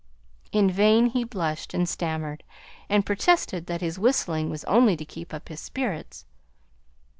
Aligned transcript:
In 0.51 0.71
vain 0.71 1.11
he 1.11 1.23
blushed 1.23 1.75
and 1.75 1.87
stammered, 1.87 2.41
and 2.89 3.05
protested 3.05 3.67
that 3.67 3.81
his 3.81 3.99
whistling 3.99 4.49
was 4.49 4.63
only 4.63 4.97
to 4.97 5.05
keep 5.05 5.31
up 5.31 5.47
his 5.49 5.59
spirits. 5.59 6.25